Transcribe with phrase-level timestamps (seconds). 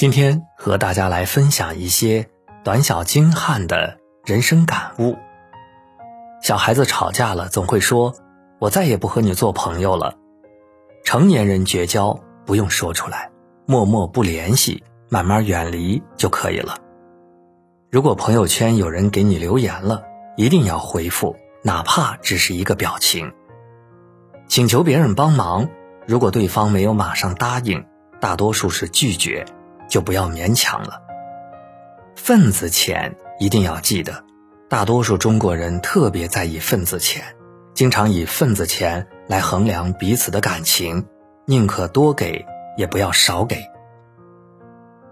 [0.00, 2.30] 今天和大家来分享一些
[2.64, 5.18] 短小精悍的人生感悟。
[6.42, 8.14] 小孩子吵架了，总会说
[8.58, 10.14] ：“我再也不和你做朋友了。”
[11.04, 13.30] 成年人绝交不用说出来，
[13.66, 16.78] 默默不联系，慢慢远离就可以了。
[17.90, 20.02] 如果朋友圈有人给你留言了，
[20.34, 23.30] 一定要回复，哪怕只是一个表情。
[24.48, 25.68] 请求别人帮忙，
[26.06, 27.84] 如果对方没有马上答应，
[28.18, 29.44] 大多数是拒绝。
[29.90, 31.02] 就不要勉强了。
[32.16, 34.24] 份子钱一定要记得，
[34.68, 37.22] 大多数中国人特别在意份子钱，
[37.74, 41.06] 经常以份子钱来衡量彼此的感情，
[41.46, 43.56] 宁可多给也不要少给。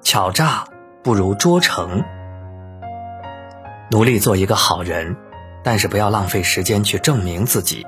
[0.03, 0.65] 巧诈
[1.03, 2.05] 不如拙诚，
[3.91, 5.17] 努力做一个好人，
[5.65, 7.85] 但是不要浪费时间去证明自己。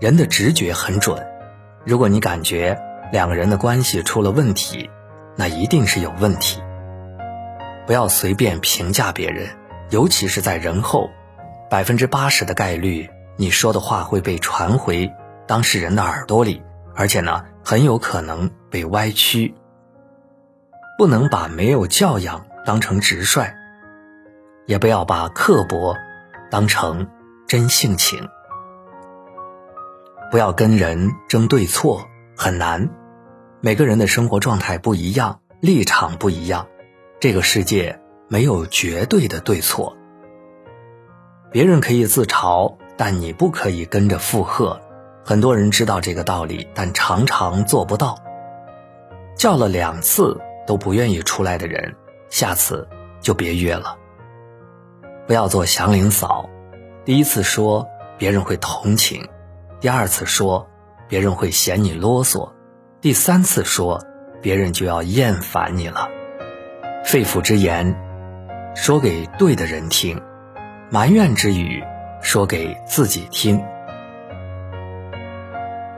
[0.00, 1.24] 人的直觉很准，
[1.84, 2.80] 如果你感觉
[3.12, 4.88] 两个人的关系出了问题。
[5.36, 6.62] 那一定是有问题。
[7.86, 9.48] 不要随便评价别人，
[9.90, 11.10] 尤其是在人后，
[11.68, 15.12] 百分之八十的概率，你说的话会被传回
[15.46, 16.62] 当事人的耳朵里，
[16.94, 19.54] 而且呢，很有可能被歪曲。
[20.96, 23.52] 不能把没有教养当成直率，
[24.66, 25.96] 也不要把刻薄
[26.50, 27.08] 当成
[27.48, 28.28] 真性情。
[30.30, 32.88] 不要跟人争对错，很难。
[33.64, 36.66] 每个人的生活状态不一样，立场不一样，
[37.18, 37.98] 这个世界
[38.28, 39.96] 没有绝对的对错。
[41.50, 44.78] 别人可以自嘲，但你不可以跟着附和。
[45.24, 48.18] 很多人知道这个道理，但常常做不到。
[49.34, 51.96] 叫了两次都不愿意出来的人，
[52.28, 52.86] 下次
[53.22, 53.96] 就别约了。
[55.26, 56.50] 不要做祥林嫂，
[57.06, 59.26] 第一次说别人会同情，
[59.80, 60.68] 第二次说
[61.08, 62.50] 别人会嫌你啰嗦。
[63.04, 64.02] 第三次说，
[64.40, 66.08] 别人就要厌烦你了。
[67.04, 67.94] 肺腑之言，
[68.74, 70.16] 说给对的人听；
[70.88, 71.84] 埋怨之语，
[72.22, 73.62] 说给自己听。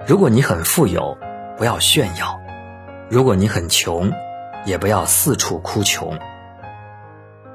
[0.04, 1.16] 如果你很富有，
[1.56, 2.41] 不要炫耀；
[3.08, 4.10] 如果你很穷，
[4.64, 6.19] 也不要四处哭穷。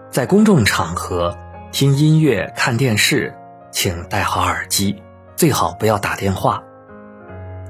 [0.09, 1.37] 在公众场合
[1.73, 3.35] 听音乐、看电视，
[3.69, 5.03] 请戴好耳机，
[5.35, 6.63] 最好不要打电话。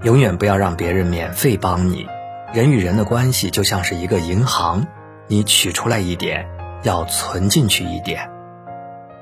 [0.04, 2.08] 永远不要让别人免费帮你。
[2.54, 4.86] 人与人的关系就像是一个银行，
[5.28, 6.48] 你取出来一点，
[6.84, 8.30] 要存进去一点。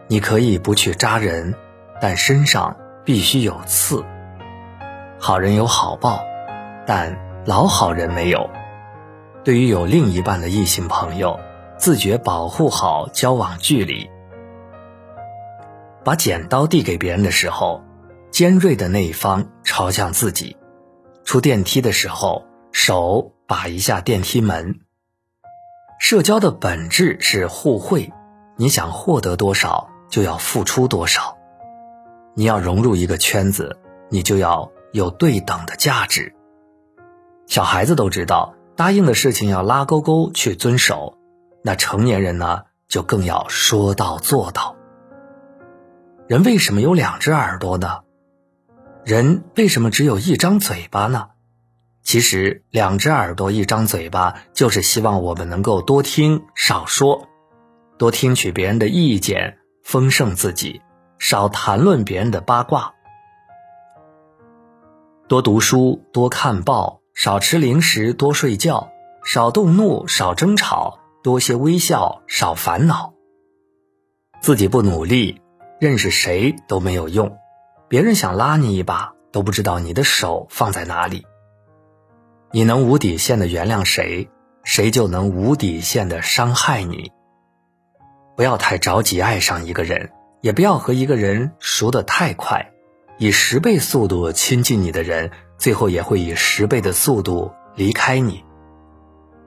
[0.08, 1.54] 你可以不去扎人，
[2.02, 2.76] 但身上
[3.06, 4.04] 必须有刺。
[5.20, 6.24] 好人有好报，
[6.88, 7.16] 但
[7.46, 8.50] 老好人没有。
[9.44, 11.40] 对于有另一半的异性朋友，
[11.78, 14.10] 自觉保护好交往距离。
[16.04, 17.84] 把剪刀递给别人的时候，
[18.32, 20.56] 尖锐的那一方朝向自己。
[21.30, 24.80] 出电梯的时候，手把一下电梯门。
[26.00, 28.12] 社交的本质是互惠，
[28.56, 31.38] 你想获得多少，就要付出多少。
[32.34, 33.78] 你要融入一个圈子，
[34.10, 36.34] 你就要有对等的价值。
[37.46, 41.16] 小孩子都知道，答应的事情要拉勾勾去遵守，
[41.64, 44.76] 那成年人呢，就更要说到做到。
[46.28, 48.00] 人为什么有两只耳朵呢？
[49.06, 51.30] 人为什么只有一张嘴巴呢？
[52.04, 57.28] 其实，两只耳朵一张嘴巴，就是希望我们能够多听少说，
[57.98, 60.82] 多听取别人的意见，丰盛自己；
[61.18, 62.94] 少谈论别人的八卦。
[65.28, 68.90] 多读书，多看报，少吃零食，多睡觉；
[69.24, 73.14] 少动怒，少争吵，多些微笑，少烦恼。
[74.42, 75.42] 自己不努力，
[75.80, 77.38] 认识谁都没有用。
[77.90, 81.26] 别人想拉你一把，都不知道你的手放在哪里。
[82.52, 84.30] 你能无底线的原谅谁，
[84.64, 87.12] 谁就能无底线的伤害你。
[88.38, 90.12] 不要太着急爱上一个人，
[90.42, 92.72] 也不要和一个人熟得太快。
[93.18, 98.44] 以十倍速度亲近你的人，最后也会以十倍的速度离开你。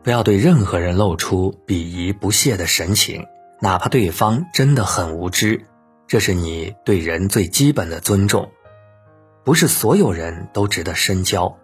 [0.02, 3.25] 不要对任何人露出鄙夷不屑的神情，
[3.61, 5.64] 哪怕对方真的很无知。
[6.06, 8.50] 这是你对人最基本的尊重，
[9.44, 11.56] 不是所有人都值得深交。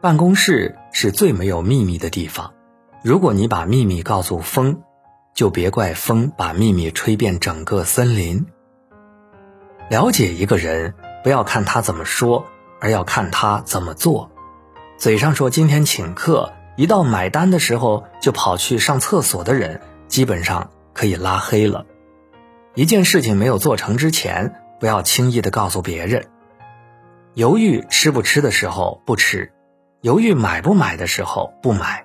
[0.00, 2.54] 办公室是最没有秘密的地方，
[3.02, 4.82] 如果你把秘密告诉风，
[5.34, 8.46] 就别怪风把秘密吹遍整个森林。
[9.90, 10.94] 了解一个人，
[11.24, 12.46] 不要看他怎么说，
[12.80, 14.30] 而要看他怎么做。
[14.98, 21.86] 嘴上说今天请客，一到买单的时候就跑去上厕所的人，基本上可以拉黑了。
[22.76, 26.28] 一件事情没有做成之前，不要轻易的告诉别人。
[27.32, 29.50] 犹豫吃不吃的时候不吃，
[30.02, 32.04] 犹豫买不买的时候不买，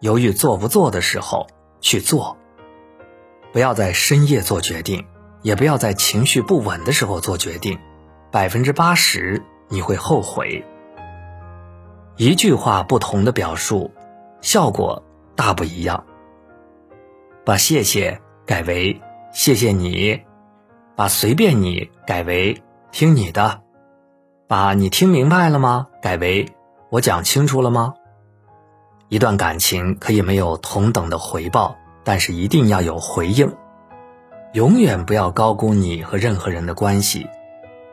[0.00, 1.46] 犹豫做不做的时候
[1.80, 2.36] 去做。
[3.52, 5.06] 不要在深夜做决定，
[5.42, 7.78] 也不要在情绪不稳的时候做决定，
[8.32, 10.64] 百分之八十你会后悔。
[12.16, 13.92] 一句话不同的表述，
[14.40, 15.04] 效果
[15.36, 16.04] 大不一样。
[17.44, 19.00] 把谢谢改为
[19.38, 20.24] 谢谢你，
[20.96, 23.62] 把随便你改为听你的，
[24.48, 26.48] 把你听明白了吗改为
[26.90, 27.94] 我讲清楚了吗？
[29.08, 33.54] 一段感情可以没有同等的回报，但是一定要有回应。
[34.54, 37.28] 永远不要高估你和任何人的关系。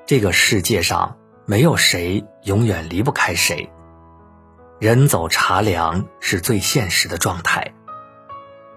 [0.07, 1.15] 这个世界上
[1.45, 3.69] 没有谁永远离不开谁。
[4.79, 7.71] 人走茶凉是最现实的状态。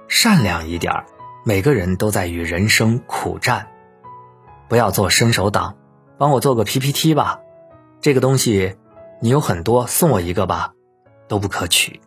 [0.06, 1.06] 善良一点儿，
[1.48, 3.68] 每个人都在与人生苦战。
[4.68, 5.78] 不要做伸手党，
[6.18, 7.40] 帮我做个 PPT 吧。
[8.02, 8.76] 这个东西
[9.22, 10.74] 你有很多，送我一个吧，
[11.26, 12.02] 都不可取。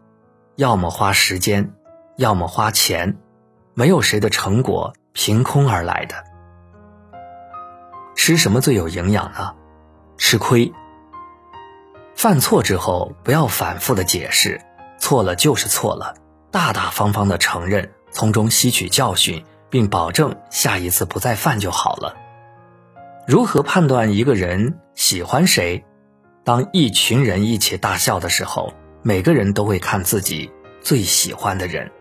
[0.57, 1.73] 要么花时间，
[2.17, 3.17] 要么花钱，
[3.73, 6.13] 没有谁的成果凭空而来的。
[8.15, 9.55] 吃什么最有营养呢？
[10.19, 10.71] 吃亏。
[12.13, 14.61] 犯错之后，不要反复的解释，
[14.99, 16.13] 错了就是错了。
[16.51, 22.15] 大大方方的承认，从中吸取教训，并保证下一次不再犯就好了。
[23.27, 25.83] 如何判断一个人喜欢谁？
[26.43, 28.73] 当一群人一起大笑的时候，
[29.03, 31.91] 每个人都会看自己最喜欢的人。